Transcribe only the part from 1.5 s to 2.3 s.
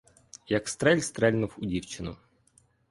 у дівчину.